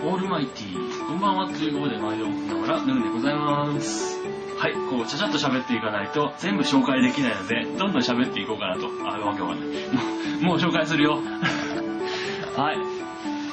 [0.00, 1.06] オールマイティー。
[1.08, 4.16] こんばんはということで毎度ながら、ヌーでございます。
[4.56, 8.88] はい、こう、ちゃちゃっと喋っていかないと、全部紹介できないので、どんどん喋っていこうかなと。
[9.04, 9.68] あ、わけわかんない。
[9.88, 10.02] も
[10.40, 11.18] う、もう紹介するよ。
[12.56, 12.78] はい。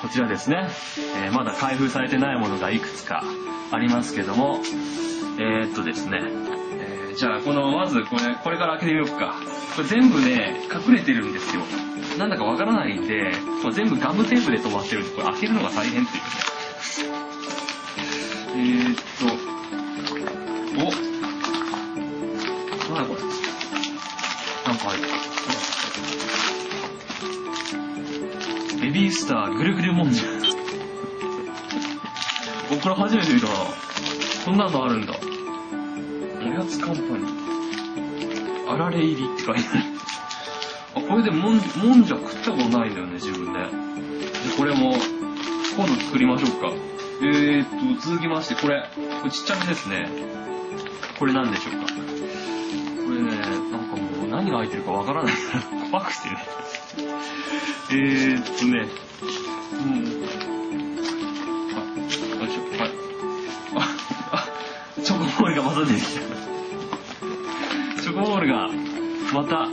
[0.01, 0.67] こちらですね、
[1.17, 3.23] えーまだ開封されてないものがいくつか
[3.71, 4.61] ありますけども、
[5.39, 9.33] えー、っとですね、えーじゃあこの、まずこれ、これから開けてみようか。
[9.75, 11.63] これ全部ね、隠れてるんですよ。
[12.17, 13.33] なんだかわからないんで、
[13.73, 16.29] 全部ガムテープで止まってるんで、これ開けるのが大変っていうね。
[18.55, 19.25] えー、っと、
[20.77, 20.79] お
[22.93, 23.21] なんだこれ。
[24.65, 25.05] なんか入って
[28.77, 28.81] る。
[28.81, 30.23] ベビースターぐるぐるもんじゃ。
[32.69, 33.53] 僕これ初めて見たな。
[34.45, 35.13] こんなのあるんだ。
[35.13, 35.15] お
[36.47, 38.71] やつカンパニー。
[38.71, 39.83] あられ入りって書いてある。
[40.95, 43.59] あ、これでもん、もんじゃ食ったことないんだよね、自分で。
[43.59, 43.67] で、
[44.57, 44.95] これも、
[45.75, 46.71] 今度作りましょうか。
[47.21, 47.67] えーっ
[47.99, 48.87] と、続きまして、これ、
[49.21, 50.09] これちっちゃめですね。
[51.19, 51.93] これなんでしょうか。
[53.05, 53.31] これね、
[53.71, 55.61] なんかもう何が入ってるかわからないから
[55.91, 56.37] 怖くてね。
[57.91, 58.87] えーっとね、
[59.73, 60.25] うん。
[61.75, 61.79] あ、
[62.41, 62.91] よいしょ、はい。
[63.75, 63.79] あ、
[64.31, 64.47] あ、
[65.01, 66.21] チョコボールがまた出てきた。
[68.01, 68.69] チョコボールが、
[69.33, 69.67] また、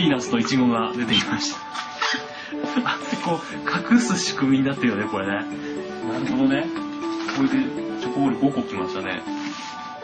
[0.00, 1.58] ピーナッツとイチゴが出てきました。
[2.86, 3.38] あ、こ
[3.92, 5.32] う、隠す仕組みになってるよね、これね。
[5.34, 6.64] なるほどね。
[7.36, 7.56] これで、
[8.00, 9.20] チョコボール5個きましたね。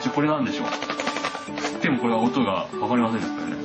[0.03, 3.57] じゃこれなんでしょう吸ってもこれは音がわかりませんでしたよね。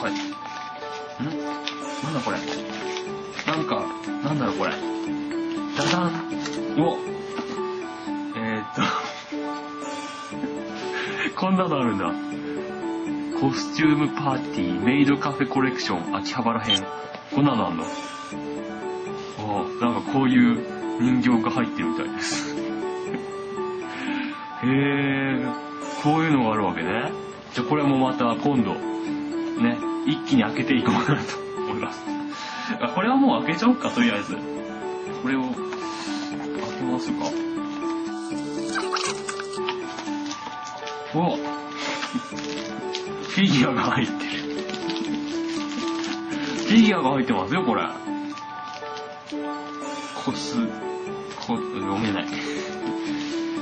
[0.00, 0.12] はい。
[1.22, 1.26] ん？
[2.02, 2.38] なんだこれ？
[3.46, 3.84] なんか、
[4.24, 4.70] なんだろうこれ。
[5.76, 6.12] ダダン
[6.78, 6.96] お
[8.38, 8.80] えー、っと、
[11.38, 12.10] こんなのあるんだ。
[13.40, 16.84] コスチュームパーティーメイドカフェコレクション秋葉原編。
[17.34, 17.84] こんなのあんの？
[17.84, 17.86] あ
[19.80, 22.54] あ、なんかこういう人形が入ってるみたいです。
[24.62, 25.46] へえ、
[26.02, 27.12] こういうのがあるわけね。
[27.54, 32.04] じゃあこれもまた今度、ね、一気に開けていこうかなと思います。
[32.94, 34.36] これはもう開けちゃおうか、とりあえず。
[35.22, 35.50] これを、開
[36.78, 37.24] けますか。
[41.14, 41.38] お
[43.30, 44.20] フィギュアが入ってる。
[46.68, 47.82] フィギュアが入ってますよ、これ。
[50.24, 50.56] コス、
[51.46, 52.26] こ、読めない。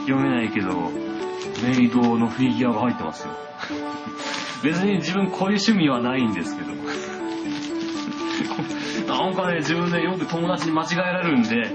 [0.06, 0.90] 読めないけど、
[1.62, 3.34] メイドのフィギュアが入ってますよ。
[4.64, 6.72] 別に自分こういう趣味はないんですけど。
[9.06, 11.70] なんかね、自分でよく友達に間違えられるんで、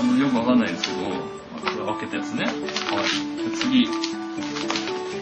[0.00, 1.10] あの、よくわかんないんですけど、こ
[1.80, 2.44] れ開けたやつね。
[2.44, 2.54] はい。
[3.56, 3.88] 次。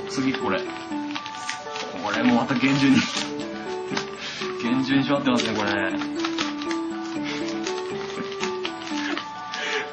[0.09, 0.61] 次これ。
[2.05, 2.97] これもまた厳重に。
[4.63, 5.91] 厳重にしまってますね、これ。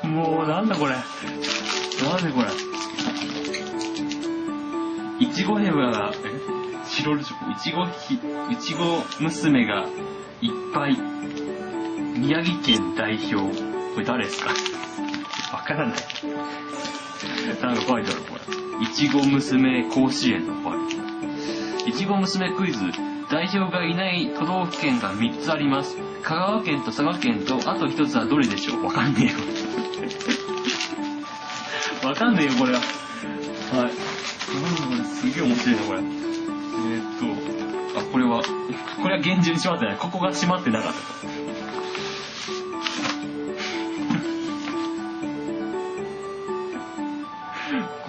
[0.09, 0.91] もう、なんだこれ。
[0.91, 1.03] なん
[2.23, 2.49] でこれ。
[5.19, 6.17] いちごヘブが、え？
[6.85, 8.19] チロルチョコ、いちごひ、
[8.51, 9.85] いちご娘が
[10.41, 10.97] いっぱい。
[12.19, 13.35] 宮城県代表。
[13.93, 14.49] これ誰ですか？
[15.53, 15.97] わからない。
[17.61, 18.41] なんか書いてある、これ。
[18.83, 21.10] いちご娘甲子園のファイル。
[21.87, 22.79] いちご娘クイズ。
[23.29, 25.97] 代表がいない都道府県が3つあります。
[26.21, 28.83] 香川県と佐賀県と、あと1つはどれでしょう？
[28.85, 29.37] わかんねえよ。
[32.09, 32.79] わかんねえよ、これは。
[32.79, 32.85] は
[33.87, 33.91] い。
[34.97, 35.99] うん、すげえ面白いな、これ。
[35.99, 37.19] えー、っ
[37.93, 38.43] と、あ、これは、
[39.01, 39.97] これは厳重に閉まってない。
[39.97, 41.40] ここが閉まってなかった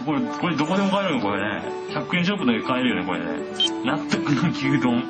[0.04, 1.62] これ、これどこでも買えるのこれね。
[1.90, 3.24] 100円ショップで買えるよね、これね。
[3.84, 5.04] 納得の牛丼。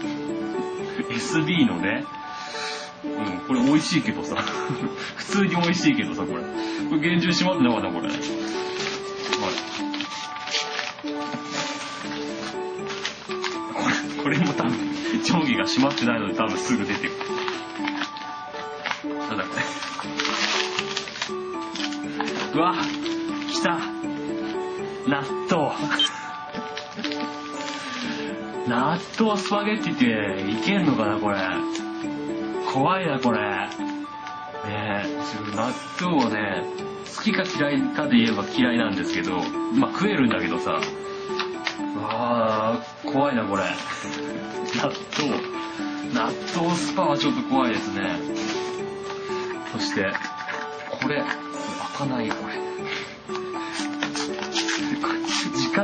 [1.09, 2.05] SB のね。
[3.05, 4.37] うん、これ美味しいけどさ。
[5.17, 6.43] 普通に美味しいけどさ、これ。
[6.43, 6.49] こ
[6.97, 8.09] れ厳重に閉まってなかった、これ。
[8.09, 8.19] はい。
[13.75, 14.73] これ、これも多分、
[15.25, 17.11] 上下が閉まってないので多分すぐ出てくる。
[19.19, 19.63] なんだこれ。
[22.55, 22.75] うわ、
[23.51, 24.02] 来た。
[25.07, 25.73] 納豆。
[28.69, 31.39] 納豆スパゲッティっていけんのかな、これ。
[32.73, 33.41] 怖いな、これ。
[33.41, 33.69] ね
[34.69, 36.65] え、自分納豆をね、
[37.17, 39.41] 好きか嫌いかで言えば嫌いなんですけど、
[39.75, 40.81] まあ食えるんだけどさ。
[41.97, 43.65] うわー、怖いな、これ。
[44.77, 45.63] 納豆。
[46.15, 48.19] 納豆スパはちょっと怖いですね。
[49.73, 50.13] そして、
[51.03, 51.27] これ、開
[51.99, 52.72] かないよ、これ。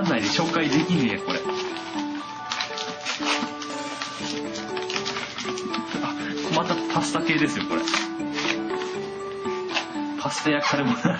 [0.02, 1.40] 間内で紹介できねえ、これ。
[6.02, 6.14] あ、
[6.56, 7.82] またパスタ系ですよ、これ。
[10.20, 11.18] パスタやカルボナーラ。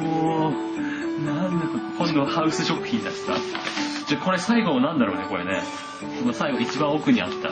[0.00, 0.52] もう、
[1.24, 3.34] なんだこれ、今度はハウス食品だしさ。
[4.06, 5.62] じゃ、これ最後なんだろうね、これね。
[6.20, 7.48] この最後一番奥にあった。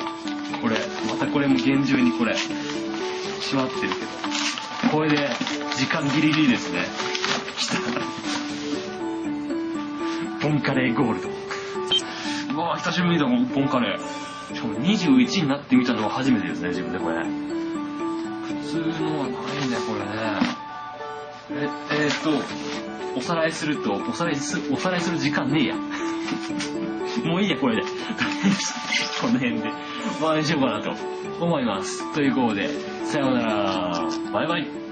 [0.61, 0.77] これ、
[1.07, 2.51] またこれも厳重にこれ、し
[3.55, 4.93] まってるけど。
[4.93, 5.31] これで、
[5.77, 6.85] 時間ギリギリですね。
[7.57, 8.08] 来た。
[10.41, 11.29] ボンカレーゴールド。
[12.55, 14.55] うわ久しぶりだ、ボンカレー。
[14.55, 17.25] しかも21になってみたのは初めてですね、自分でこれ。
[17.25, 17.33] 普
[18.65, 20.69] 通のはないね、これね。
[21.51, 21.69] え、
[22.05, 25.77] えー、っと、おさらいすると、おさらいす、おさらいする時間ねえや。
[27.25, 27.83] もういいや、これで。
[29.21, 29.73] この辺で、
[30.19, 30.93] 終わりにしようかなと
[31.41, 32.15] 思います。
[32.15, 32.69] ということで、
[33.05, 34.09] さようなら。
[34.33, 34.88] バイバイ。